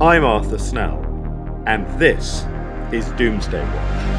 [0.00, 1.02] I'm Arthur Snell,
[1.66, 2.44] and this
[2.92, 4.17] is Doomsday Watch.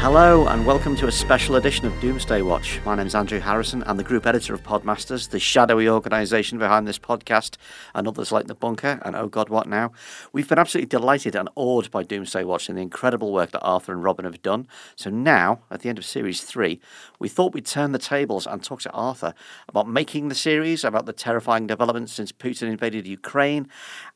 [0.00, 2.80] Hello and welcome to a special edition of Doomsday Watch.
[2.86, 3.84] My name's Andrew Harrison.
[3.86, 7.58] I'm the group editor of Podmasters, the shadowy organisation behind this podcast
[7.94, 9.92] and others like The Bunker and Oh God What Now.
[10.32, 13.92] We've been absolutely delighted and awed by Doomsday Watch and the incredible work that Arthur
[13.92, 14.66] and Robin have done.
[14.96, 16.80] So now, at the end of series three,
[17.18, 19.34] we thought we'd turn the tables and talk to Arthur
[19.68, 23.68] about making the series, about the terrifying developments since Putin invaded Ukraine,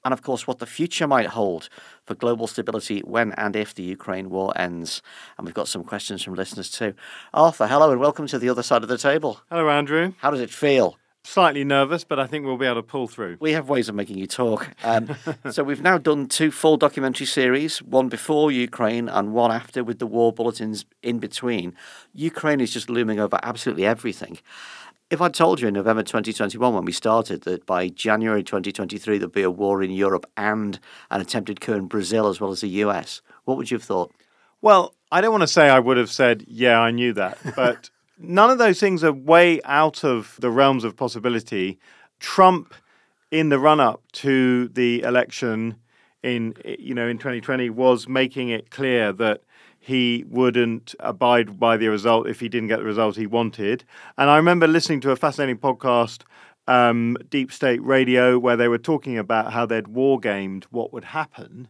[0.03, 1.69] and of course what the future might hold
[2.05, 5.03] for global stability when and if the Ukraine war ends.
[5.37, 6.95] And we've got some questions from listeners too.
[7.33, 9.41] Arthur, hello and welcome to the other side of the table.
[9.51, 10.15] Hello, Andrew.
[10.19, 10.97] How does it feel?
[11.27, 13.39] Slightly nervous, but I think we'll be able to pull through.
[13.41, 14.69] We have ways of making you talk.
[14.85, 15.17] Um,
[15.51, 20.01] so we've now done two full documentary series, one before Ukraine and one after, with
[20.01, 21.75] the war bulletins in between.
[22.13, 24.39] Ukraine is just looming over absolutely everything.
[25.15, 29.31] If I told you in November 2021 when we started that by January 2023 there'd
[29.31, 32.69] be a war in Europe and an attempted coup in Brazil as well as the
[32.83, 34.12] US, what would you have thought?
[34.61, 37.91] Well, I don't want to say I would have said, yeah, I knew that, but
[38.19, 41.79] none of those things are way out of the realms of possibility.
[42.19, 42.75] Trump,
[43.31, 45.77] in the run up to the election
[46.25, 49.42] in you know in 2020, was making it clear that
[49.85, 53.85] he wouldn't abide by the result if he didn't get the result he wanted.
[54.17, 56.23] And I remember listening to a fascinating podcast,
[56.67, 61.05] um, Deep State Radio, where they were talking about how they'd war gamed what would
[61.05, 61.69] happen,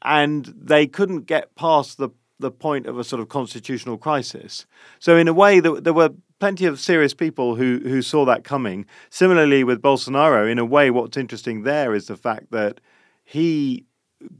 [0.00, 4.66] and they couldn't get past the the point of a sort of constitutional crisis.
[4.98, 6.10] So in a way, there, there were
[6.40, 8.86] plenty of serious people who who saw that coming.
[9.10, 12.80] Similarly, with Bolsonaro, in a way, what's interesting there is the fact that
[13.24, 13.84] he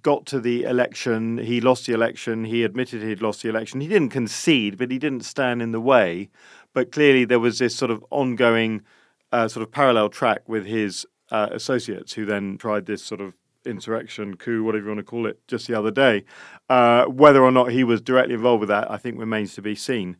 [0.03, 3.81] got to the election, he lost the election, he admitted he'd lost the election.
[3.81, 6.29] He didn't concede, but he didn't stand in the way.
[6.73, 8.83] But clearly, there was this sort of ongoing,
[9.31, 13.35] uh, sort of parallel track with his uh, associates who then tried this sort of
[13.65, 16.25] insurrection, coup, whatever you want to call it, just the other day.
[16.69, 19.75] Uh, whether or not he was directly involved with that, I think remains to be
[19.75, 20.17] seen.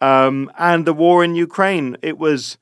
[0.00, 2.58] Um, and the war in Ukraine, it was.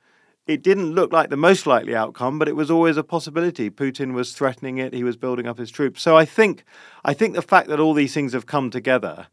[0.47, 3.71] It didn't look like the most likely outcome, but it was always a possibility.
[3.71, 6.03] Putin was threatening it; he was building up his troops.
[6.03, 6.65] So I think,
[7.05, 9.29] I think the fact that all these things have come together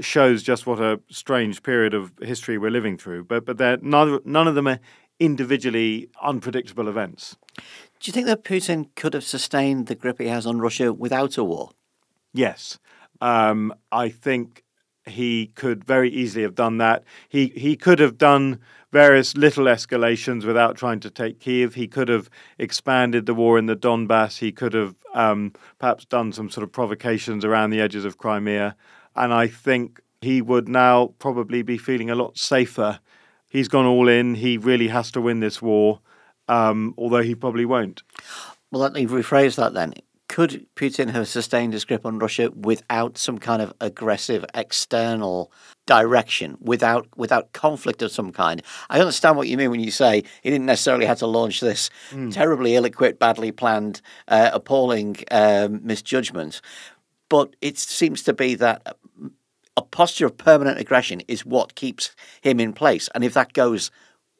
[0.00, 3.24] shows just what a strange period of history we're living through.
[3.24, 4.80] But but they're none, none of them are
[5.20, 7.36] individually unpredictable events.
[7.56, 11.36] Do you think that Putin could have sustained the grip he has on Russia without
[11.36, 11.70] a war?
[12.32, 12.78] Yes,
[13.20, 14.63] um, I think
[15.06, 17.04] he could very easily have done that.
[17.28, 18.58] He he could have done
[18.92, 21.74] various little escalations without trying to take Kiev.
[21.74, 24.38] He could have expanded the war in the Donbass.
[24.38, 28.76] He could have um, perhaps done some sort of provocations around the edges of Crimea.
[29.16, 33.00] And I think he would now probably be feeling a lot safer.
[33.48, 34.36] He's gone all in.
[34.36, 36.00] He really has to win this war,
[36.48, 38.02] um, although he probably won't.
[38.70, 39.94] Well, let me rephrase that then.
[40.28, 45.52] Could Putin have sustained his grip on Russia without some kind of aggressive external
[45.86, 48.62] direction, without without conflict of some kind?
[48.88, 51.90] I understand what you mean when you say he didn't necessarily have to launch this
[52.10, 52.32] mm.
[52.32, 56.62] terribly ill-equipped, badly planned, uh, appalling um, misjudgment,
[57.28, 58.96] but it seems to be that
[59.76, 63.90] a posture of permanent aggression is what keeps him in place, and if that goes,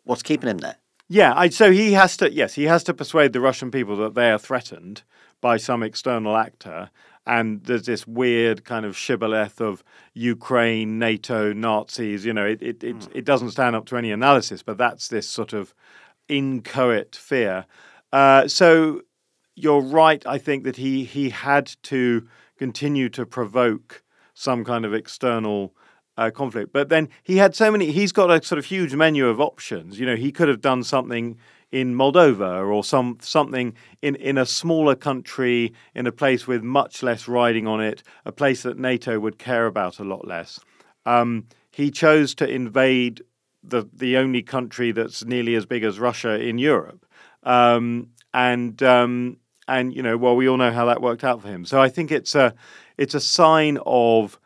[0.05, 0.77] what's keeping him there?
[1.09, 2.33] Yeah, I, so he has to.
[2.33, 5.03] Yes, he has to persuade the Russian people that they are threatened
[5.41, 6.91] by some external actor.
[7.27, 12.25] And there's this weird kind of shibboleth of Ukraine, NATO, Nazis.
[12.25, 13.09] You know, it it, it, mm.
[13.15, 15.75] it doesn't stand up to any analysis, but that's this sort of
[16.29, 17.67] inchoate fear.
[18.13, 19.03] Uh, so
[19.57, 20.25] you're right.
[20.27, 24.03] I think that he he had to continue to provoke
[24.35, 25.75] some kind of external
[26.17, 26.73] uh, conflict.
[26.73, 27.91] But then he had so many.
[27.91, 29.99] He's got a sort of huge menu of options.
[29.99, 31.39] You know, he could have done something
[31.75, 37.03] in Moldova or some something in, in a smaller country, in a place with much
[37.03, 40.61] less riding on it, a place that NATO would care about a lot less.
[41.05, 43.25] Um, he chose to invade
[43.65, 47.05] the the only country that's nearly as big as Russia in Europe,
[47.43, 51.49] um, and um, and you know, well, we all know how that worked out for
[51.49, 51.65] him.
[51.65, 52.55] So I think it's a
[52.97, 54.39] it's a sign of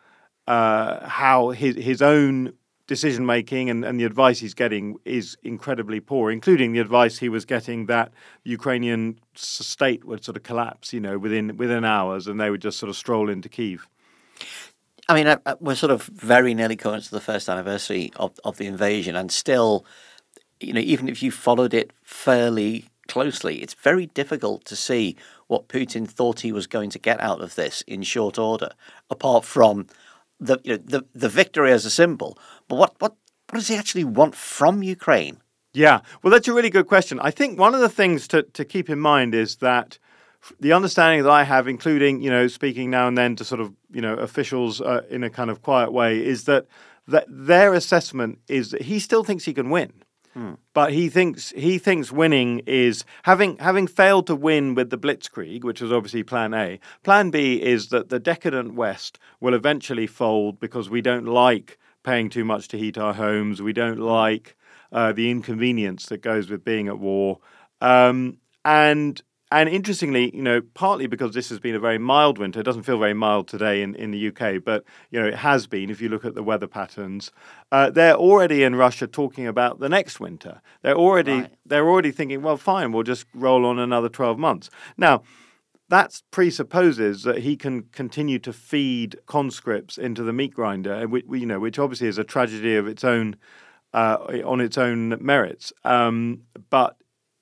[0.47, 2.55] uh, how his his own
[2.89, 7.29] decision making and, and the advice he's getting is incredibly poor, including the advice he
[7.29, 8.11] was getting that
[8.43, 12.63] the Ukrainian state would sort of collapse, you know, within within hours, and they would
[12.63, 13.87] just sort of stroll into Kiev.
[15.09, 18.39] I mean, uh, uh, we're sort of very nearly coming to the first anniversary of,
[18.43, 19.87] of the invasion, and still,
[20.59, 25.69] you know, even if you followed it fairly closely, it's very difficult to see what
[25.69, 28.71] Putin thought he was going to get out of this in short order,
[29.11, 29.87] apart from
[30.41, 32.39] the you know, the the victory as a symbol.
[32.69, 33.17] But what what
[33.51, 35.41] what does he actually want from Ukraine?
[35.75, 37.21] Yeah, well, that's a really good question.
[37.21, 39.99] I think one of the things to, to keep in mind is that
[40.59, 43.75] the understanding that I have, including you know speaking now and then to sort of
[43.91, 46.67] you know officials uh, in a kind of quiet way, is that
[47.07, 49.93] that their assessment is that he still thinks he can win.
[50.73, 55.65] But he thinks he thinks winning is having having failed to win with the Blitzkrieg,
[55.65, 56.79] which was obviously Plan A.
[57.03, 62.31] Plan B is that the decadent West will eventually fold because we don't like paying
[62.31, 63.61] too much to heat our homes.
[63.61, 64.57] We don't like
[64.93, 67.41] uh, the inconvenience that goes with being at war.
[67.81, 69.21] Um, and
[69.51, 72.83] and interestingly, you know, partly because this has been a very mild winter, it doesn't
[72.83, 76.03] feel very mild today in, in the UK, but, you know, it has been if
[76.03, 77.31] you look at the weather patterns.
[77.73, 80.61] Uh, they're already in Russia talking about the next winter.
[80.83, 81.55] They're already right.
[81.65, 84.69] they're already thinking, well, fine, we'll just roll on another 12 months.
[84.99, 85.23] Now,
[85.89, 91.47] that presupposes that he can continue to feed conscripts into the meat grinder, which, you
[91.47, 93.37] know, which obviously is a tragedy of its own,
[93.95, 95.73] uh, on its own merits.
[95.85, 96.98] Um, but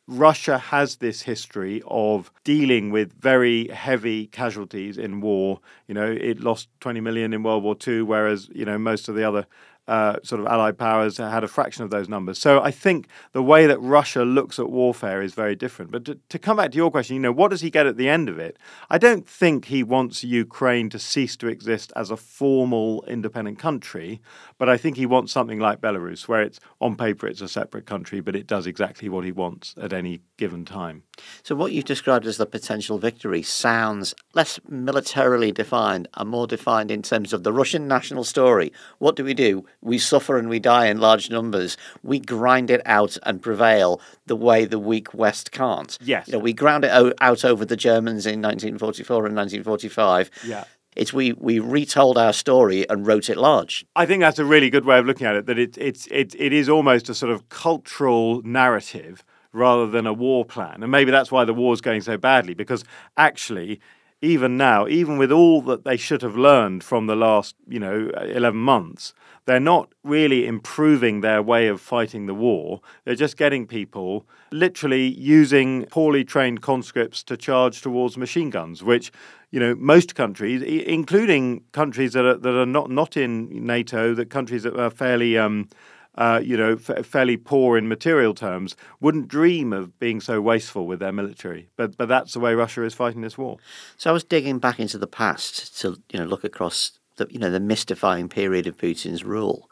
[0.08, 5.60] Russia has this history of dealing with very heavy casualties in war.
[5.88, 9.16] You know, it lost 20 million in World War II, whereas, you know, most of
[9.16, 9.46] the other
[9.88, 12.38] uh, sort of allied powers had a fraction of those numbers.
[12.38, 15.90] So I think the way that Russia looks at warfare is very different.
[15.90, 17.96] But to, to, come back to your question, you know, what does he get at
[17.96, 18.58] the end of it?
[18.90, 24.20] I don't think he wants Ukraine to cease to exist as a formal independent country,
[24.58, 27.86] but I think he wants something like Belarus, where it's on paper it's a separate
[27.86, 31.02] country, but it does exactly what he wants at any given time.
[31.42, 36.90] So what you've described as the potential victory sounds less militarily defined and more defined
[36.90, 38.72] in terms of the Russian national story.
[38.98, 39.64] What do we do?
[39.86, 44.36] We suffer and we die in large numbers, we grind it out and prevail the
[44.36, 45.96] way the weak West can't.
[46.02, 46.26] Yes.
[46.26, 50.30] You know, we ground it out over the Germans in 1944 and 1945.
[50.44, 50.64] Yeah.
[50.96, 53.86] It's we, we retold our story and wrote it large.
[53.94, 55.46] I think that's a really good way of looking at it.
[55.46, 59.22] That it, it's it, it is almost a sort of cultural narrative
[59.52, 62.82] rather than a war plan, and maybe that's why the war's going so badly because
[63.16, 63.80] actually
[64.22, 68.10] even now, even with all that they should have learned from the last, you know,
[68.20, 69.12] 11 months,
[69.44, 72.80] they're not really improving their way of fighting the war.
[73.04, 79.12] They're just getting people literally using poorly trained conscripts to charge towards machine guns, which
[79.50, 84.30] you know most countries, including countries that are that are not not in NATO, that
[84.30, 85.68] countries that are fairly um,
[86.16, 90.86] uh, you know, f- fairly poor in material terms, wouldn't dream of being so wasteful
[90.86, 91.68] with their military.
[91.76, 93.58] But but that's the way Russia is fighting this war.
[93.96, 97.38] So I was digging back into the past to you know look across the you
[97.38, 99.70] know the mystifying period of Putin's rule.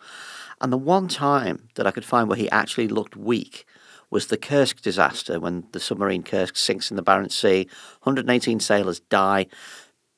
[0.60, 3.66] And the one time that I could find where he actually looked weak
[4.10, 7.68] was the Kursk disaster when the submarine Kursk sinks in the Barents Sea.
[8.02, 9.46] 118 sailors die.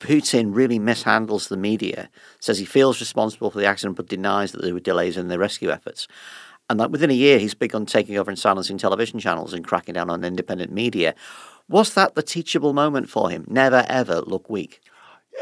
[0.01, 2.11] Putin really mishandles the media,
[2.41, 5.39] says he feels responsible for the accident but denies that there were delays in the
[5.39, 6.07] rescue efforts.
[6.69, 9.95] And that within a year, he's begun taking over and silencing television channels and cracking
[9.95, 11.15] down on independent media.
[11.69, 13.45] Was that the teachable moment for him?
[13.49, 14.81] Never, ever look weak.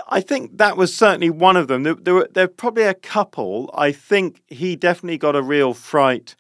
[0.09, 1.83] I think that was certainly one of them.
[1.83, 3.71] There, there were there were probably a couple.
[3.75, 6.35] I think he definitely got a real fright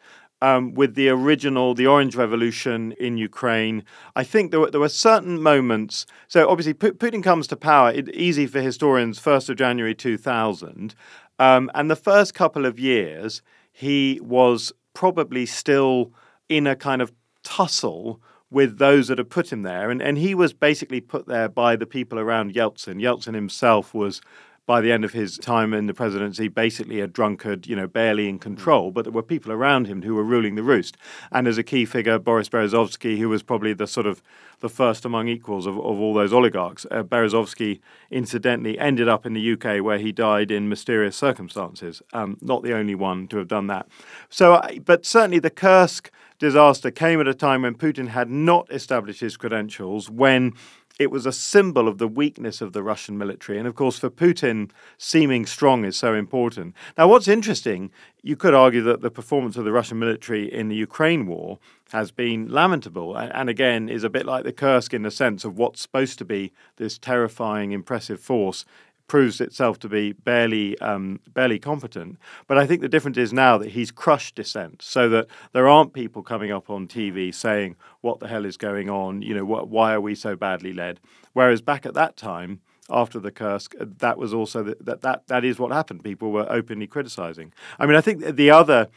[0.47, 3.77] um, with the original, the Orange Revolution in Ukraine.
[4.23, 5.95] I think there were, there were certain moments.
[6.29, 6.75] So obviously,
[7.05, 7.89] Putin comes to power.
[7.99, 9.19] It, easy for historians.
[9.19, 10.95] First of January two thousand,
[11.39, 13.43] um, and the first couple of years,
[13.87, 16.13] he was probably still
[16.49, 17.11] in a kind of
[17.43, 18.05] tussle
[18.51, 19.91] with those that had put him there.
[19.91, 23.03] And, and he was basically put there by the people around Yeltsin.
[23.03, 24.21] Yeltsin himself was,
[24.67, 28.29] by the end of his time in the presidency, basically a drunkard, you know, barely
[28.29, 28.91] in control.
[28.91, 30.97] But there were people around him who were ruling the roost.
[31.31, 34.23] And as a key figure, Boris Berezovsky, who was probably the sort of
[34.61, 36.87] the first among equals of, of all those oligarchs.
[36.91, 37.81] Uh, Berezovsky,
[38.11, 42.01] incidentally, ended up in the UK where he died in mysterious circumstances.
[42.15, 43.87] Um, not the only one to have done that.
[44.31, 48.71] So, uh, but certainly the Kursk disaster came at a time when Putin had not
[48.73, 50.53] established his credentials, when
[50.99, 53.59] it was a symbol of the weakness of the Russian military.
[53.59, 56.75] And of course, for Putin, seeming strong is so important.
[56.97, 57.91] Now, what's interesting,
[58.23, 61.59] you could argue that the performance of the Russian military in the Ukraine war
[61.93, 63.17] has been lamentable.
[63.17, 66.25] And again, is a bit like the Kursk in the sense of what's supposed to
[66.25, 68.65] be this terrifying, impressive force
[69.07, 72.19] proves itself to be barely um, barely competent.
[72.47, 75.93] But I think the difference is now that he's crushed dissent, so that there aren't
[75.93, 79.23] people coming up on TV saying what the hell is going on.
[79.23, 81.01] You know, what, why are we so badly led?
[81.33, 82.61] Whereas back at that time.
[82.91, 86.05] After the Kursk, that was also the, that that that is what happened.
[86.05, 87.51] People were openly criticizing.
[87.79, 88.91] I mean, I think the other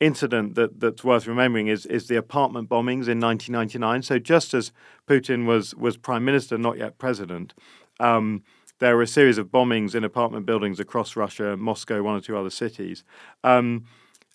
[0.00, 4.02] incident that, that's worth remembering is, is the apartment bombings in 1999.
[4.02, 4.72] So just as
[5.06, 7.54] Putin was was prime minister, not yet president,
[8.00, 8.42] um,
[8.78, 12.36] there were a series of bombings in apartment buildings across Russia, Moscow, one or two
[12.36, 13.04] other cities.
[13.42, 13.84] Um,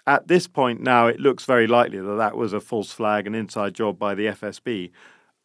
[0.08, 3.36] at this point now, it looks very likely that that was a false flag, an
[3.36, 4.92] inside job by the FSB.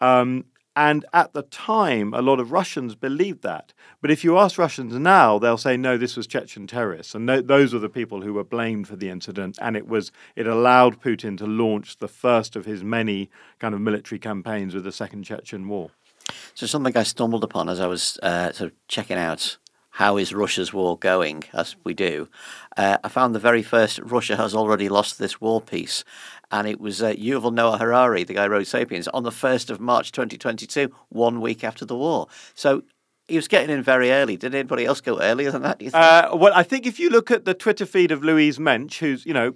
[0.01, 0.47] Um,
[0.77, 3.73] and at the time, a lot of Russians believed that.
[4.01, 7.15] But if you ask Russians now, they'll say, no, this was Chechen terrorists.
[7.15, 9.57] And no, those were the people who were blamed for the incident.
[9.61, 13.81] And it was it allowed Putin to launch the first of his many kind of
[13.81, 15.91] military campaigns with the Second Chechen War.
[16.55, 19.59] So something I stumbled upon as I was uh, sort of checking out
[19.95, 22.29] how is Russia's war going, as we do,
[22.77, 26.03] uh, I found the very first Russia has already lost this war piece.
[26.51, 29.71] And it was uh, Yuval Noah Harari, the guy who wrote Sapiens, on the 1st
[29.71, 32.27] of March 2022, one week after the war.
[32.55, 32.83] So
[33.29, 34.37] he was getting in very early.
[34.37, 35.81] Did anybody else go earlier than that?
[35.95, 39.25] Uh, well, I think if you look at the Twitter feed of Louise Mensch, who's
[39.25, 39.55] you know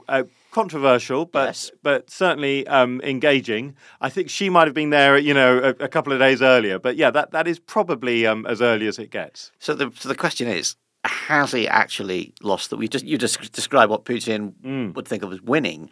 [0.50, 1.70] controversial, but yes.
[1.82, 3.74] but certainly um, engaging.
[4.00, 6.78] I think she might have been there, you know, a, a, couple of days earlier.
[6.78, 9.52] But yeah, that, that is probably um, as early as it gets.
[9.58, 12.76] So the so the question is, has he actually lost that?
[12.76, 14.94] We just you just describe what Putin mm.
[14.94, 15.90] would think of as winning.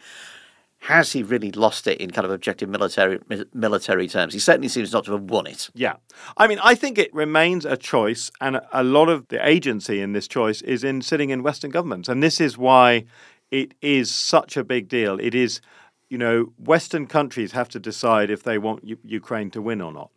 [0.81, 3.19] Has he really lost it in kind of objective military
[3.53, 4.33] military terms?
[4.33, 5.69] He certainly seems not to have won it.
[5.73, 5.95] Yeah,
[6.37, 10.13] I mean, I think it remains a choice, and a lot of the agency in
[10.13, 13.05] this choice is in sitting in Western governments, and this is why
[13.51, 15.19] it is such a big deal.
[15.19, 15.61] It is,
[16.09, 19.93] you know, Western countries have to decide if they want U- Ukraine to win or
[19.93, 20.11] not.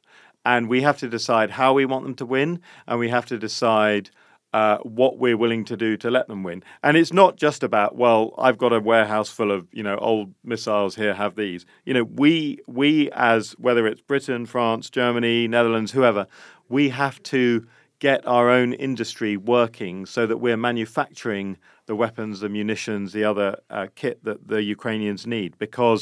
[0.45, 3.39] And we have to decide how we want them to win, and we have to
[3.39, 4.11] decide
[4.53, 6.63] uh, what we're willing to do to let them win.
[6.83, 10.35] And it's not just about, well, I've got a warehouse full of, you know, old
[10.43, 11.67] missiles here, have these.
[11.85, 16.27] You know, we we as whether it's Britain, France, Germany, Netherlands, whoever,
[16.69, 17.67] we have to
[18.01, 21.59] get our own industry working so that we're manufacturing
[21.91, 26.01] the weapons, the munitions, the other uh, kit that the Ukrainians need, because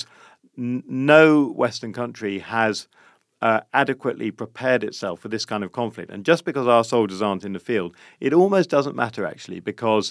[0.70, 1.24] n- no
[1.64, 2.74] Western country has
[3.40, 6.10] uh, adequately prepared itself for this kind of conflict.
[6.14, 7.90] And just because our soldiers aren't in the field,
[8.20, 10.06] it almost doesn't matter actually, because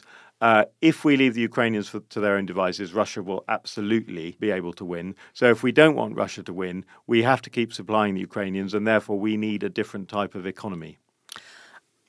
[0.48, 4.50] uh, if we leave the Ukrainians for, to their own devices, Russia will absolutely be
[4.60, 5.08] able to win.
[5.40, 8.74] So if we don't want Russia to win, we have to keep supplying the Ukrainians,
[8.74, 10.94] and therefore we need a different type of economy.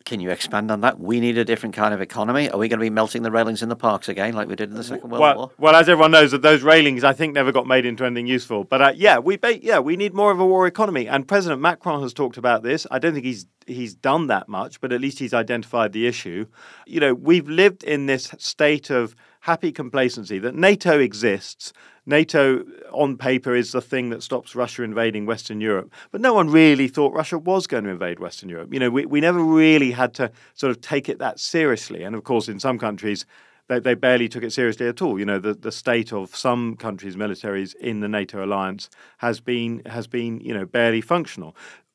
[0.09, 0.99] Can you expand on that?
[0.99, 2.49] We need a different kind of economy.
[2.49, 4.71] Are we going to be melting the railings in the parks again, like we did
[4.71, 5.51] in the Second World well, War?
[5.59, 8.65] Well, as everyone knows, that those railings, I think, never got made into anything useful.
[8.65, 11.07] But uh, yeah, we yeah we need more of a war economy.
[11.07, 12.87] And President Macron has talked about this.
[12.91, 16.47] I don't think he's he's done that much, but at least he's identified the issue.
[16.87, 21.73] You know, we've lived in this state of happy complacency that NATO exists.
[22.07, 25.93] NATO, on paper, is the thing that stops Russia invading Western Europe.
[26.11, 28.73] But no one really thought Russia was going to invade Western Europe.
[28.73, 32.03] You know, we, we never really had to sort of take it that seriously.
[32.03, 33.27] And of course, in some countries,
[33.69, 35.19] they, they barely took it seriously at all.
[35.19, 39.83] You know, the, the state of some countries' militaries in the NATO alliance has been
[39.87, 41.55] has been you know barely functional.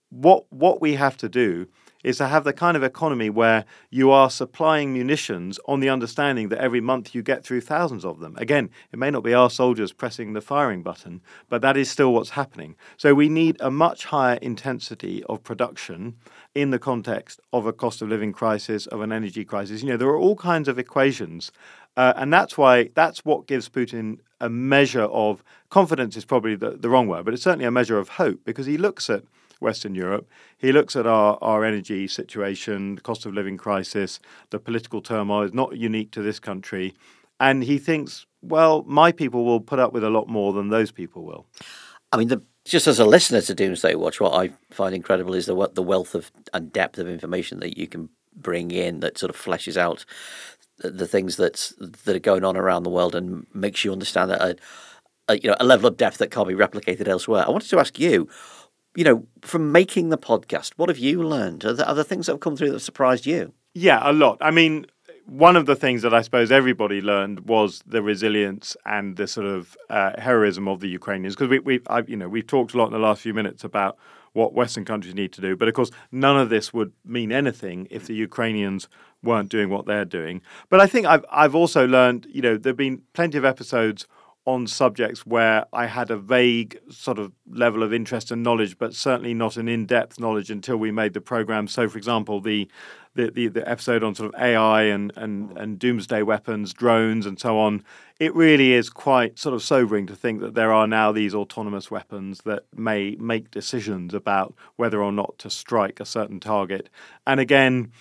[0.09, 1.67] What what we have to do
[2.03, 6.49] is to have the kind of economy where you are supplying munitions on the understanding
[6.49, 8.35] that every month you get through thousands of them.
[8.37, 12.13] Again, it may not be our soldiers pressing the firing button, but that is still
[12.13, 12.75] what's happening.
[12.97, 16.15] So we need a much higher intensity of production
[16.53, 19.81] in the context of a cost of living crisis, of an energy crisis.
[19.81, 21.51] You know, there are all kinds of equations.
[21.95, 26.71] Uh, and that's why that's what gives Putin a measure of confidence is probably the,
[26.71, 29.23] the wrong word, but it's certainly a measure of hope because he looks at
[29.63, 30.29] Western Europe.
[30.57, 34.19] He looks at our, our energy situation, the cost of living crisis,
[34.51, 36.93] the political turmoil is not unique to this country.
[37.39, 40.91] And he thinks, well, my people will put up with a lot more than those
[40.91, 41.47] people will.
[42.11, 45.47] I mean, the, just as a listener to Doomsday Watch, what I find incredible is
[45.47, 49.29] the the wealth of and depth of information that you can bring in that sort
[49.29, 50.05] of fleshes out
[50.77, 54.31] the, the things that's that are going on around the world and makes you understand
[54.31, 54.55] that a,
[55.27, 57.43] a, you know a level of depth that can't be replicated elsewhere.
[57.45, 58.29] I wanted to ask you,
[58.95, 61.65] you know, from making the podcast, what have you learned?
[61.65, 63.53] Are there, are there things that have come through that surprised you?
[63.73, 64.37] Yeah, a lot.
[64.39, 64.85] I mean,
[65.25, 69.47] one of the things that I suppose everybody learned was the resilience and the sort
[69.47, 71.35] of uh, heroism of the Ukrainians.
[71.35, 73.63] Because we, we, I, you know, we've talked a lot in the last few minutes
[73.63, 73.97] about
[74.33, 77.87] what Western countries need to do, but of course, none of this would mean anything
[77.91, 78.89] if the Ukrainians
[79.21, 80.41] weren't doing what they're doing.
[80.69, 84.07] But I think I've, I've also learned, you know, there've been plenty of episodes
[84.45, 88.93] on subjects where I had a vague sort of level of interest and knowledge, but
[88.93, 91.67] certainly not an in-depth knowledge until we made the program.
[91.67, 92.67] So, for example, the
[93.15, 97.39] the, the, the episode on sort of AI and, and, and doomsday weapons, drones, and
[97.39, 97.83] so on,
[98.19, 101.91] it really is quite sort of sobering to think that there are now these autonomous
[101.91, 106.89] weapons that may make decisions about whether or not to strike a certain target.
[107.27, 107.91] And again,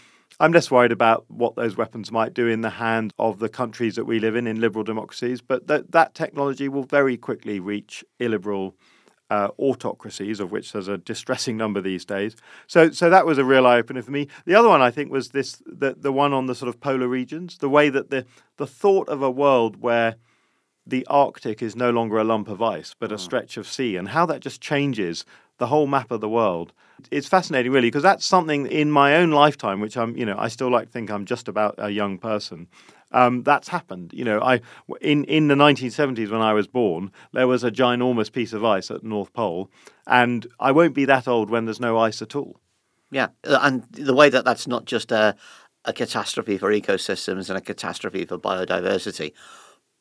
[0.41, 3.97] I'm less worried about what those weapons might do in the hands of the countries
[3.97, 8.05] that we live in, in liberal democracies, but that, that technology will very quickly reach
[8.19, 8.75] illiberal
[9.31, 12.37] uh, autocracies, of which there's a distressing number these days.
[12.67, 14.29] So, so that was a real eye opener for me.
[14.45, 17.09] The other one I think was this: the the one on the sort of polar
[17.09, 18.27] regions, the way that the
[18.59, 20.17] the thought of a world where
[20.87, 23.21] the Arctic is no longer a lump of ice, but a mm.
[23.21, 25.25] stretch of sea, and how that just changes
[25.63, 26.73] the whole map of the world.
[27.13, 30.49] It's fascinating, really, because that's something in my own lifetime, which I'm, you know, I
[30.49, 32.67] still like think I'm just about a young person.
[33.13, 34.11] Um, that's happened.
[34.13, 34.61] You know, I
[35.01, 38.91] in in the 1970s when I was born, there was a ginormous piece of ice
[38.91, 39.71] at the North Pole,
[40.05, 42.59] and I won't be that old when there's no ice at all.
[43.13, 45.37] Yeah, uh, and the way that that's not just a
[45.85, 49.33] a catastrophe for ecosystems and a catastrophe for biodiversity,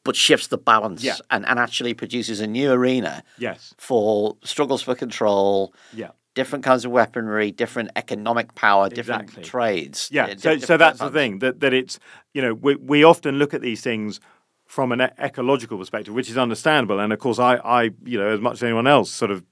[0.04, 1.16] but shifts the balance yeah.
[1.30, 3.74] and, and actually produces a new arena yes.
[3.78, 9.44] for struggles for control, yeah different kinds of weaponry, different economic power, different exactly.
[9.44, 10.10] trades.
[10.12, 12.00] Yeah, so, so that's the thing that, that it's,
[12.34, 14.20] you know, we, we often look at these things
[14.66, 17.00] from an ecological perspective, which is understandable.
[17.00, 19.44] And of course, I, I, you know, as much as anyone else, sort of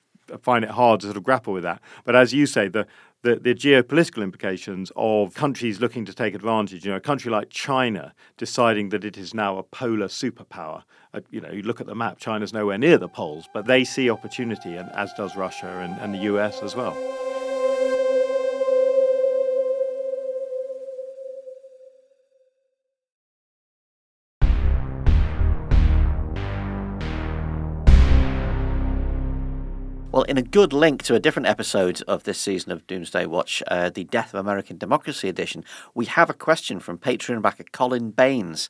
[0.41, 1.82] find it hard to sort of grapple with that.
[2.06, 2.88] But as you say, the
[3.21, 6.85] the, the geopolitical implications of countries looking to take advantage.
[6.85, 10.83] You know, a country like China deciding that it is now a polar superpower.
[11.13, 13.83] Uh, you know, you look at the map, China's nowhere near the poles, but they
[13.83, 16.95] see opportunity, and as does Russia and, and the US as well.
[30.29, 33.89] In a good link to a different episode of this season of Doomsday Watch, uh,
[33.89, 38.69] the Death of American Democracy edition, we have a question from Patreon backer Colin Baines,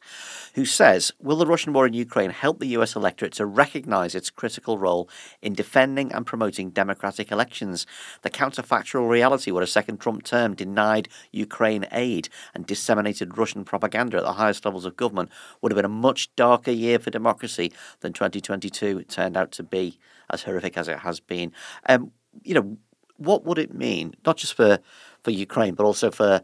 [0.55, 4.29] who says Will the Russian war in Ukraine help the US electorate to recognise its
[4.29, 5.09] critical role
[5.41, 7.85] in defending and promoting democratic elections?
[8.21, 14.15] The counterfactual reality where a second Trump term denied Ukraine aid and disseminated Russian propaganda
[14.15, 15.29] at the highest levels of government
[15.61, 19.99] would have been a much darker year for democracy than 2022 turned out to be
[20.29, 21.51] as horrific as it has been.
[21.87, 22.11] Um,
[22.43, 22.77] you know,
[23.17, 24.79] what would it mean, not just for,
[25.23, 26.41] for Ukraine, but also for,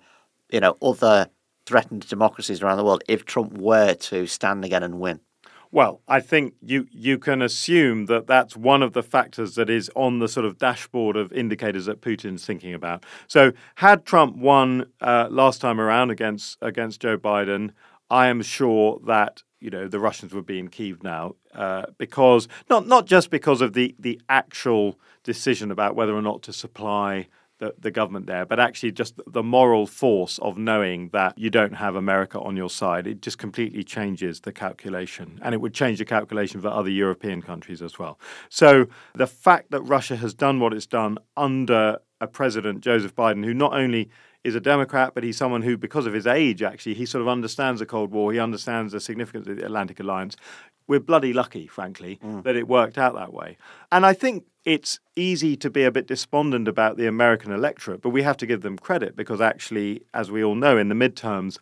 [0.52, 1.30] you know, other
[1.66, 5.20] threatened democracies around the world if Trump were to stand again and win?
[5.72, 9.92] Well, I think you you can assume that that's one of the factors that is
[9.94, 13.04] on the sort of dashboard of indicators that Putin's thinking about.
[13.28, 17.72] So, had Trump won uh, last time around against against Joe Biden,
[18.10, 22.48] I am sure that you know the Russians would be in Kiev now uh, because
[22.70, 27.28] not not just because of the the actual decision about whether or not to supply
[27.58, 31.76] the, the government there, but actually just the moral force of knowing that you don't
[31.76, 33.08] have America on your side.
[33.08, 37.42] It just completely changes the calculation, and it would change the calculation for other European
[37.42, 38.20] countries as well.
[38.50, 43.46] So the fact that Russia has done what it's done under a president Joseph Biden,
[43.46, 44.10] who not only
[44.46, 47.28] is a Democrat, but he's someone who, because of his age, actually, he sort of
[47.28, 48.32] understands the Cold War.
[48.32, 50.38] He understands the significance of the Atlantic Alliance.
[50.88, 52.44] We're bloody lucky, frankly, mm.
[52.44, 53.58] that it worked out that way.
[53.92, 58.10] And I think it's easy to be a bit despondent about the American electorate, but
[58.10, 61.58] we have to give them credit because actually, as we all know, in the midterms,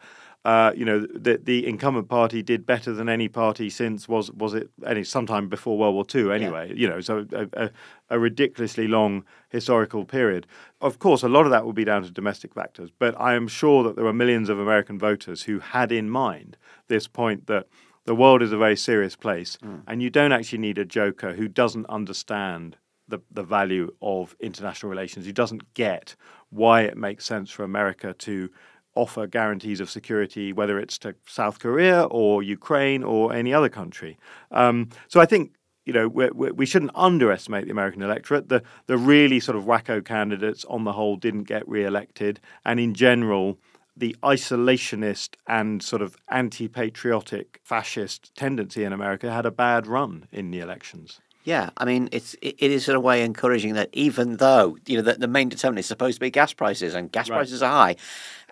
[0.45, 4.53] uh, you know, the, the incumbent party did better than any party since was was
[4.53, 6.67] it any sometime before World War II anyway.
[6.69, 6.75] Yeah.
[6.75, 7.71] You know, so a, a,
[8.09, 10.45] a, ridiculously long historical period.
[10.81, 13.47] Of course, a lot of that will be down to domestic factors, but I am
[13.47, 16.57] sure that there were millions of American voters who had in mind
[16.89, 17.67] this point that
[18.05, 19.81] the world is a very serious place, mm.
[19.87, 22.75] and you don't actually need a joker who doesn't understand
[23.07, 26.17] the, the value of international relations, who doesn't get
[26.49, 28.49] why it makes sense for America to
[28.95, 34.17] offer guarantees of security, whether it's to South Korea or Ukraine or any other country.
[34.51, 38.49] Um, so I think you know we, we shouldn't underestimate the American electorate.
[38.49, 42.93] The the really sort of wacko candidates on the whole didn't get re-elected, and in
[42.93, 43.59] general.
[43.95, 50.27] The isolationist and sort of anti patriotic fascist tendency in America had a bad run
[50.31, 51.21] in the elections.
[51.43, 55.03] Yeah, I mean, it's it is in a way encouraging that even though you know
[55.03, 57.35] the, the main determinant is supposed to be gas prices and gas right.
[57.35, 57.95] prices are high,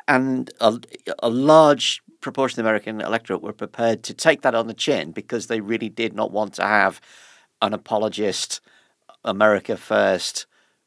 [0.08, 0.80] and a,
[1.20, 5.12] a large proportion of the American electorate were prepared to take that on the chin
[5.12, 7.02] because they really did not want to have
[7.62, 8.62] an apologist,
[9.24, 10.46] America first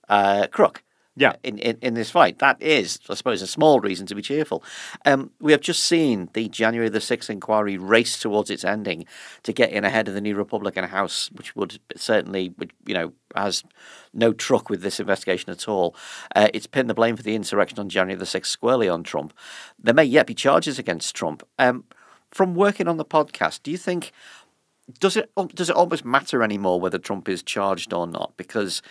[0.08, 0.82] uh, crook.
[1.16, 1.34] Yeah.
[1.44, 2.40] In, in, in this fight.
[2.40, 4.64] That is, I suppose, a small reason to be cheerful.
[5.04, 9.06] Um, we have just seen the January the 6th inquiry race towards its ending
[9.44, 12.52] to get in ahead of the new Republican House, which would certainly,
[12.86, 13.62] you know, has
[14.12, 15.94] no truck with this investigation at all.
[16.34, 19.32] Uh, it's pinned the blame for the insurrection on January the 6th squarely on Trump.
[19.78, 21.44] There may yet be charges against Trump.
[21.58, 21.84] Um,
[22.30, 24.10] from working on the podcast, do you think
[25.00, 28.34] does it does it almost matter anymore whether Trump is charged or not?
[28.36, 28.82] Because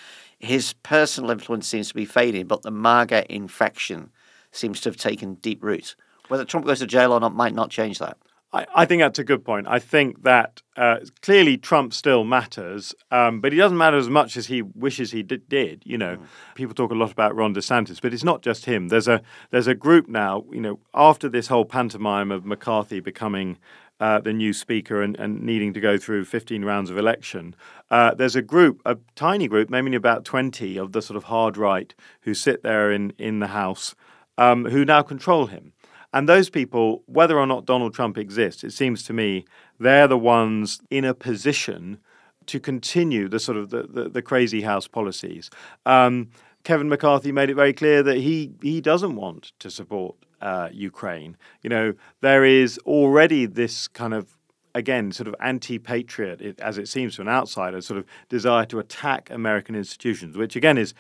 [0.44, 4.10] his personal influence seems to be fading, but the MAGA infection
[4.52, 5.96] seems to have taken deep root.
[6.28, 8.18] Whether Trump goes to jail or not might not change that.
[8.54, 9.68] I, I think that's a good point.
[9.68, 14.38] I think that uh, clearly Trump still matters, um, but he doesn't matter as much
[14.38, 15.50] as he wishes he did.
[15.50, 16.26] did you know, mm.
[16.56, 18.88] people talk a lot about Ron DeSantis, but it's not just him.
[18.90, 20.46] There's a there's a group now.
[20.52, 23.58] You know, after this whole pantomime of McCarthy becoming
[24.00, 27.56] uh, the new speaker and, and, needing to go through 15 rounds of election,
[27.90, 31.56] uh, there's a group, a tiny group, maybe about 20 of the sort of hard
[31.58, 33.96] right who sit there in, in the House
[34.38, 35.74] um, who now control him.
[36.14, 39.46] And those people, whether or not Donald Trump exists, it seems to me
[39.80, 41.98] they're the ones in a position
[42.46, 45.50] to continue the sort of the, the, the crazy house policies.
[45.86, 46.30] Um,
[46.64, 51.36] Kevin McCarthy made it very clear that he he doesn't want to support uh, Ukraine.
[51.62, 54.38] You know, there is already this kind of
[54.76, 59.30] again, sort of anti-patriot, as it seems to an outsider, sort of desire to attack
[59.30, 60.94] American institutions, which again is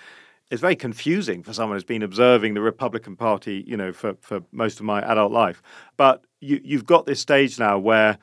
[0.53, 4.41] is very confusing for someone who's been observing the Republican Party, you know, for, for
[4.51, 5.63] most of my adult life.
[5.97, 8.19] But you, you've got this stage now where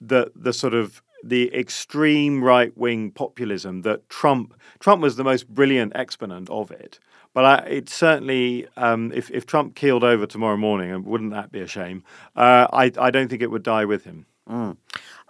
[0.00, 5.48] the the sort of the extreme right wing populism that Trump Trump was the most
[5.48, 6.98] brilliant exponent of it.
[7.34, 11.60] But I, it certainly, um, if, if Trump keeled over tomorrow morning, wouldn't that be
[11.60, 12.02] a shame?
[12.34, 14.24] Uh, I, I don't think it would die with him.
[14.48, 14.78] Mm.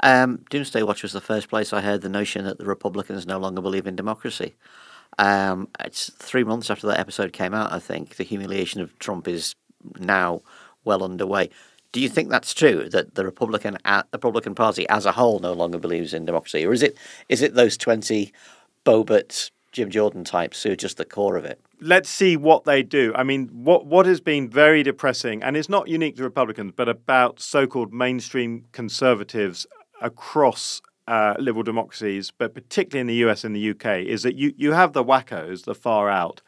[0.05, 3.39] Um, Doomsday Watch was the first place I heard the notion that the Republicans no
[3.39, 4.55] longer believe in democracy.
[5.19, 8.17] Um, it's three months after that episode came out, I think.
[8.17, 9.55] The humiliation of Trump is
[9.99, 10.43] now
[10.85, 11.51] well underway.
[11.93, 15.53] Do you think that's true that the Republican uh, Republican Party as a whole no
[15.53, 16.97] longer believes in democracy, or is it
[17.29, 18.33] is it those twenty
[18.85, 21.61] Boebert Jim Jordan types who are just the core of it.
[21.83, 23.13] Let's see what they do.
[23.15, 26.89] I mean, what what has been very depressing, and it's not unique to Republicans, but
[26.89, 29.67] about so-called mainstream conservatives
[30.01, 34.53] across uh, liberal democracies, but particularly in the US and the UK, is that you,
[34.57, 36.43] you have the wackos, the far out,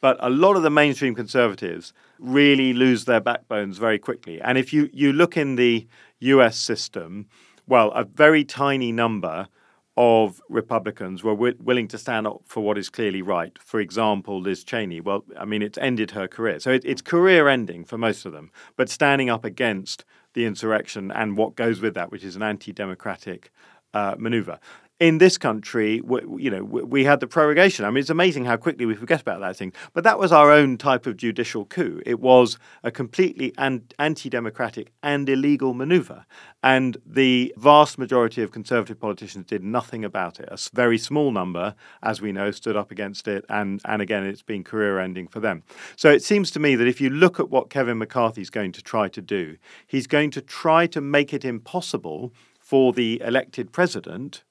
[0.00, 4.40] but a lot of the mainstream conservatives really lose their backbones very quickly.
[4.40, 5.86] And if you, you look in the
[6.20, 7.26] US system,
[7.66, 9.48] well, a very tiny number
[9.96, 13.56] of Republicans were w- willing to stand up for what is clearly right.
[13.62, 15.00] For example, Liz Cheney.
[15.00, 16.58] Well, I mean, it's ended her career.
[16.58, 21.12] So it, it's career ending for most of them, but standing up against the insurrection
[21.12, 23.52] and what goes with that, which is an anti democratic
[23.94, 24.58] uh, maneuver
[25.00, 26.00] in this country,
[26.38, 27.84] you know, we had the prorogation.
[27.84, 29.72] I mean, it's amazing how quickly we forget about that thing.
[29.92, 32.00] But that was our own type of judicial coup.
[32.06, 36.26] It was a completely anti-democratic and illegal maneuver,
[36.62, 40.48] and the vast majority of conservative politicians did nothing about it.
[40.48, 44.42] A very small number, as we know, stood up against it, and and again, it's
[44.42, 45.64] been career-ending for them.
[45.96, 48.70] So it seems to me that if you look at what Kevin McCarthy is going
[48.72, 49.56] to try to do,
[49.88, 52.32] he's going to try to make it impossible
[52.64, 54.42] for the elected president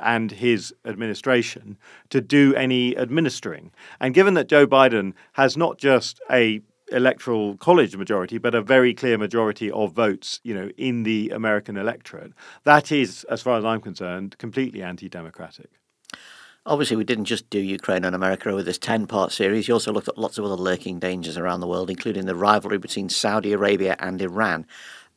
[0.00, 1.76] and his administration
[2.10, 3.72] to do any administering.
[3.98, 8.94] And given that Joe Biden has not just a electoral college majority, but a very
[8.94, 13.64] clear majority of votes, you know, in the American electorate, that is, as far as
[13.64, 15.70] I'm concerned, completely anti-democratic.
[16.64, 19.66] Obviously, we didn't just do Ukraine and America with this 10 part series.
[19.66, 22.78] You also looked at lots of other lurking dangers around the world, including the rivalry
[22.78, 24.66] between Saudi Arabia and Iran.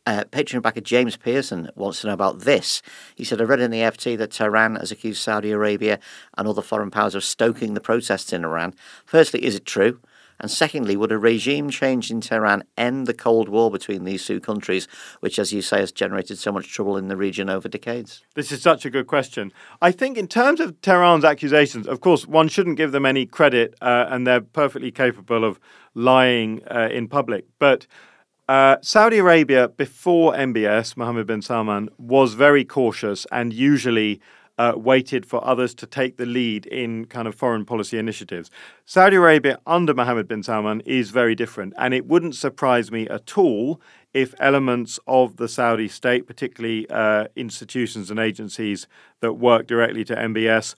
[0.10, 2.82] Uh, Patreon backer James Pearson wants to know about this.
[3.14, 6.00] He said, I read in the FT that Tehran has accused Saudi Arabia
[6.36, 8.74] and other foreign powers of stoking the protests in Iran.
[9.06, 10.00] Firstly, is it true?
[10.40, 14.40] And secondly, would a regime change in Tehran end the Cold War between these two
[14.40, 14.88] countries,
[15.20, 18.24] which, as you say, has generated so much trouble in the region over decades?
[18.34, 19.54] This is such a good question.
[19.80, 23.76] I think, in terms of Tehran's accusations, of course, one shouldn't give them any credit,
[23.80, 25.60] uh, and they're perfectly capable of
[25.94, 27.46] lying uh, in public.
[27.60, 27.86] But
[28.50, 34.20] uh, Saudi Arabia, before MBS, Mohammed bin Salman, was very cautious and usually
[34.58, 38.50] uh, waited for others to take the lead in kind of foreign policy initiatives.
[38.86, 43.38] Saudi Arabia under Mohammed bin Salman is very different, and it wouldn't surprise me at
[43.38, 43.80] all
[44.16, 48.88] if elements of the Saudi state, particularly uh, institutions and agencies
[49.20, 50.74] that work directly to MBS,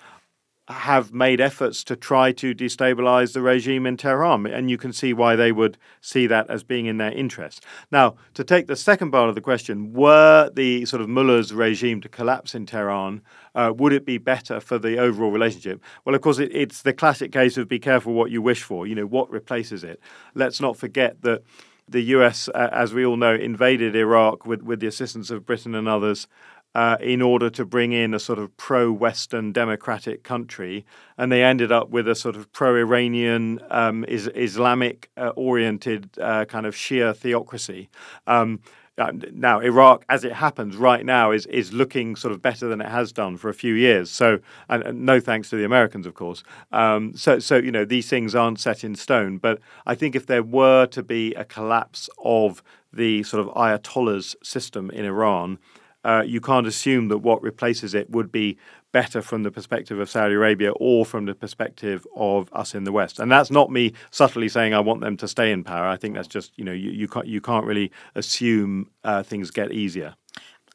[0.71, 4.45] have made efforts to try to destabilize the regime in Tehran.
[4.45, 7.63] And you can see why they would see that as being in their interest.
[7.91, 12.01] Now, to take the second part of the question, were the sort of mullah's regime
[12.01, 13.21] to collapse in Tehran,
[13.53, 15.81] uh, would it be better for the overall relationship?
[16.05, 18.87] Well, of course, it, it's the classic case of be careful what you wish for.
[18.87, 19.99] You know, what replaces it?
[20.33, 21.43] Let's not forget that
[21.87, 25.75] the US, uh, as we all know, invaded Iraq with, with the assistance of Britain
[25.75, 26.27] and others
[26.75, 30.85] uh, in order to bring in a sort of pro Western democratic country.
[31.17, 36.09] And they ended up with a sort of pro Iranian, um, is, Islamic uh, oriented
[36.19, 37.89] uh, kind of Shia theocracy.
[38.27, 38.61] Um,
[38.97, 42.81] uh, now, Iraq, as it happens right now, is is looking sort of better than
[42.81, 44.11] it has done for a few years.
[44.11, 46.43] So, and, and no thanks to the Americans, of course.
[46.71, 49.37] Um, so, so you know, these things aren't set in stone.
[49.37, 54.35] But I think if there were to be a collapse of the sort of Ayatollah's
[54.43, 55.57] system in Iran,
[56.03, 58.57] uh, you can't assume that what replaces it would be
[58.91, 62.91] better from the perspective of Saudi Arabia or from the perspective of us in the
[62.91, 63.19] West.
[63.19, 65.87] And that's not me subtly saying I want them to stay in power.
[65.87, 69.51] I think that's just you know you, you can't you can't really assume uh, things
[69.51, 70.15] get easier.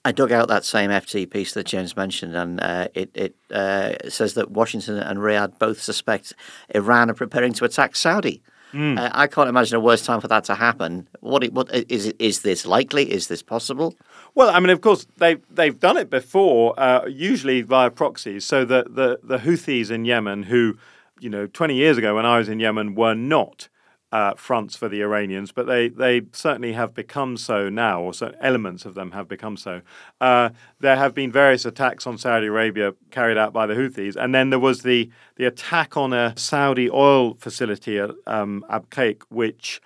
[0.05, 3.95] I dug out that same FT piece that James mentioned, and uh, it, it uh,
[4.09, 6.33] says that Washington and Riyadh both suspect
[6.73, 8.41] Iran are preparing to attack Saudi.
[8.73, 8.99] Mm.
[8.99, 11.09] Uh, I can't imagine a worse time for that to happen.
[11.21, 13.11] What, what is is this likely?
[13.11, 13.97] Is this possible?
[14.37, 18.45] Well, I mean, of course, they've they've done it before, uh, usually via proxies.
[18.45, 20.77] So the, the the Houthis in Yemen, who,
[21.19, 23.71] you know, 20 years ago when I was in Yemen, were not
[24.13, 28.39] uh, fronts for the Iranians, but they, they certainly have become so now, or certain
[28.43, 29.81] elements of them have become so.
[30.21, 34.35] Uh, there have been various attacks on Saudi Arabia carried out by the Houthis, and
[34.35, 39.81] then there was the, the attack on a Saudi oil facility at um, Abqaiq, which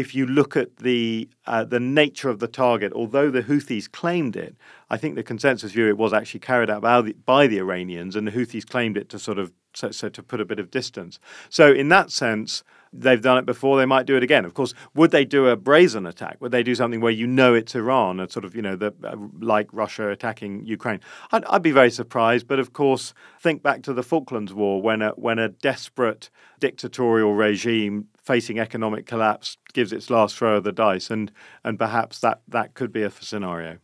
[0.00, 4.34] if you look at the uh, the nature of the target, although the Houthis claimed
[4.34, 4.56] it,
[4.88, 8.16] I think the consensus view it was actually carried out by the, by the Iranians,
[8.16, 10.70] and the Houthis claimed it to sort of so, so to put a bit of
[10.70, 11.20] distance.
[11.50, 14.44] So in that sense, they've done it before, they might do it again.
[14.44, 16.38] Of course, would they do a brazen attack?
[16.40, 18.92] Would they do something where you know it's Iran, a sort of, you know, the,
[19.04, 21.00] uh, like Russia attacking Ukraine?
[21.30, 22.48] I'd, I'd, be very surprised.
[22.48, 27.34] But of course, think back to the Falklands War when a, when a desperate dictatorial
[27.34, 31.10] regime facing economic collapse gives its last throw of the dice.
[31.10, 31.30] And,
[31.64, 33.78] and perhaps that, that could be a scenario.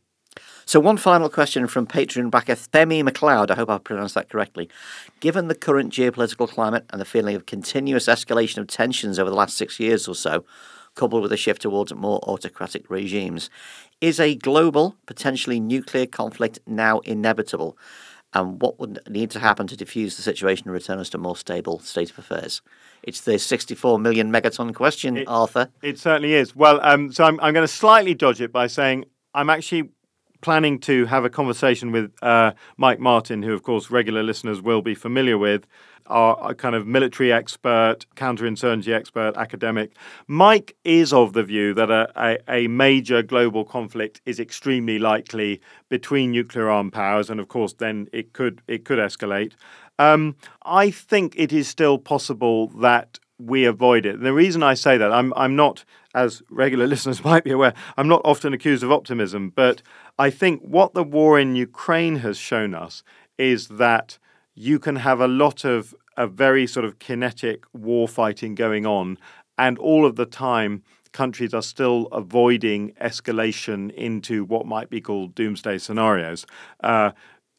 [0.69, 3.53] So, one final question from Patreon backer Themi McLeod.
[3.53, 4.69] I hope I pronounced that correctly.
[5.21, 9.37] Given the current geopolitical climate and the feeling of continuous escalation of tensions over the
[9.37, 10.45] last six years or so,
[10.97, 13.49] coupled with a shift towards more autocratic regimes,
[14.01, 17.79] is a global, potentially nuclear conflict now inevitable?
[18.33, 21.21] And what would need to happen to diffuse the situation and return us to a
[21.21, 22.61] more stable state of affairs?
[23.05, 25.69] It's the 64 million megaton question, it, Arthur.
[25.81, 26.57] It certainly is.
[26.57, 29.91] Well, um, so I'm, I'm going to slightly dodge it by saying I'm actually
[30.41, 34.83] planning to have a conversation with uh, Mike Martin, who, of course, regular listeners will
[34.83, 35.67] be familiar with,
[36.09, 39.93] our, kind of military expert, counterinsurgency expert, academic.
[40.27, 45.61] Mike is of the view that a, a, a major global conflict is extremely likely
[45.89, 49.53] between nuclear armed powers, and of course, then it could it could escalate.
[49.99, 54.21] Um, I think it is still possible that we avoid it.
[54.21, 58.09] The reason I say that, I'm I'm not, as regular listeners might be aware, I'm
[58.09, 59.83] not often accused of optimism, but
[60.19, 63.03] I think what the war in Ukraine has shown us
[63.39, 64.19] is that
[64.55, 69.19] you can have a lot of a very sort of kinetic war fighting going on,
[69.59, 75.35] and all of the time countries are still avoiding escalation into what might be called
[75.35, 76.47] doomsday scenarios.
[76.83, 77.11] Uh,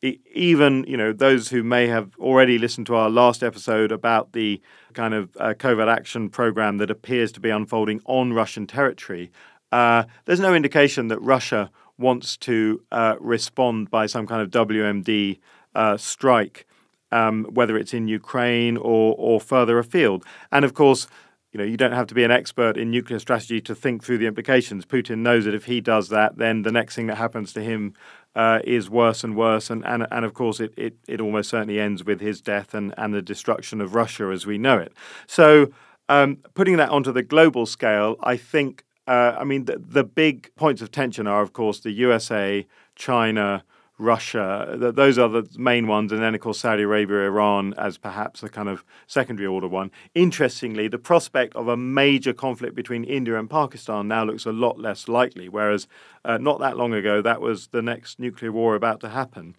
[0.02, 4.62] even you know those who may have already listened to our last episode about the
[4.94, 9.32] kind of uh, covert action program that appears to be unfolding on Russian territory,
[9.72, 15.40] uh, there's no indication that Russia wants to uh, respond by some kind of WMD
[15.76, 16.66] uh, strike,
[17.12, 20.24] um, whether it's in Ukraine or or further afield.
[20.52, 21.08] And of course,
[21.52, 24.18] you know, you don't have to be an expert in nuclear strategy to think through
[24.18, 24.86] the implications.
[24.86, 27.94] Putin knows that if he does that, then the next thing that happens to him
[28.36, 31.80] uh, is worse and worse, and and, and of course it, it it almost certainly
[31.80, 34.94] ends with his death and and the destruction of Russia as we know it.
[35.28, 35.72] So.
[36.10, 40.54] Um, putting that onto the global scale, I think uh, I mean, the, the, big
[40.56, 42.66] points of tension are, of course, the USA,
[42.96, 43.64] China,
[43.98, 44.76] Russia.
[44.78, 46.12] The, those are the main ones.
[46.12, 49.92] And then, of course, Saudi Arabia, Iran as perhaps a kind of secondary order one.
[50.14, 54.80] Interestingly, the prospect of a major conflict between India and Pakistan now looks a lot
[54.80, 55.88] less likely, whereas
[56.26, 59.56] uh, not that long ago, that was the next nuclear war about to happen.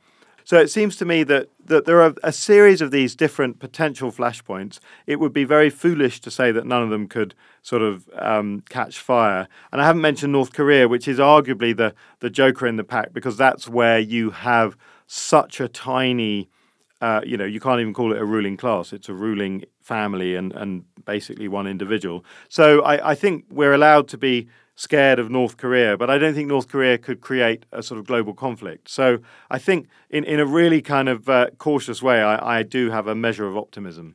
[0.49, 4.11] So it seems to me that, that there are a series of these different potential
[4.11, 4.79] flashpoints.
[5.07, 8.63] It would be very foolish to say that none of them could sort of um,
[8.71, 9.47] catch fire.
[9.71, 13.13] And I haven't mentioned North Korea, which is arguably the, the joker in the pack,
[13.13, 14.75] because that's where you have
[15.07, 16.49] such a tiny
[17.03, 18.95] uh, you know, you can't even call it a ruling class.
[18.95, 22.25] It's a ruling family and, and basically one individual.
[22.49, 26.35] So I, I think we're allowed to be scared of North Korea, but I don't
[26.35, 28.88] think North Korea could create a sort of global conflict.
[28.88, 29.19] So
[29.51, 33.09] I think, in, in a really kind of uh, cautious way, I, I do have
[33.09, 34.14] a measure of optimism.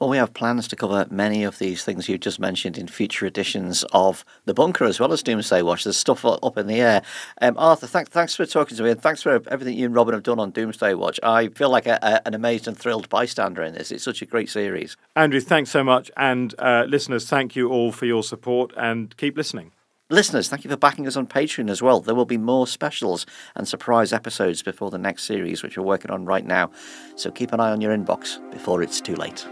[0.00, 3.24] Well, we have plans to cover many of these things you've just mentioned in future
[3.24, 5.84] editions of The Bunker as well as Doomsday Watch.
[5.84, 7.02] There's stuff up in the air.
[7.40, 10.12] Um, Arthur, th- thanks for talking to me and thanks for everything you and Robin
[10.12, 11.20] have done on Doomsday Watch.
[11.22, 13.92] I feel like a, a, an amazed and thrilled bystander in this.
[13.92, 14.96] It's such a great series.
[15.14, 16.10] Andrew, thanks so much.
[16.16, 19.70] And uh, listeners, thank you all for your support and keep listening.
[20.12, 22.00] Listeners, thank you for backing us on Patreon as well.
[22.00, 26.10] There will be more specials and surprise episodes before the next series, which we're working
[26.10, 26.72] on right now.
[27.14, 29.46] So keep an eye on your inbox before it's too late.